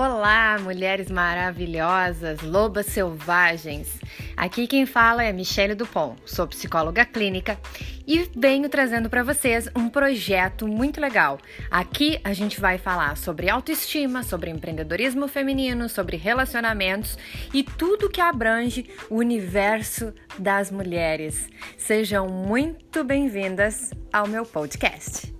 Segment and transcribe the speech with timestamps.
[0.00, 3.98] Olá, mulheres maravilhosas, lobas selvagens.
[4.36, 7.58] Aqui quem fala é Michele Dupont, sou psicóloga clínica
[8.06, 11.40] e venho trazendo para vocês um projeto muito legal.
[11.68, 17.18] Aqui a gente vai falar sobre autoestima, sobre empreendedorismo feminino, sobre relacionamentos
[17.52, 21.48] e tudo que abrange o universo das mulheres.
[21.76, 25.37] Sejam muito bem-vindas ao meu podcast.